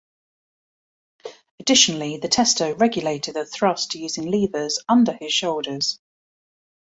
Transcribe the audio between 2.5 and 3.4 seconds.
regulated